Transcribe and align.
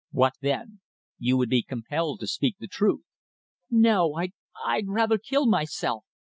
What 0.09 0.33
then? 0.41 0.79
You 1.19 1.37
would 1.37 1.49
be 1.49 1.61
compelled 1.61 2.21
to 2.21 2.25
speak 2.27 2.57
the 2.57 2.65
truth." 2.65 3.03
"No. 3.69 4.15
I 4.17 4.31
I'd 4.65 4.87
rather 4.87 5.19
kill 5.19 5.45
myself!" 5.45 6.05